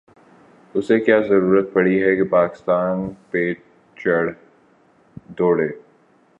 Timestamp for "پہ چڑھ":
3.31-4.31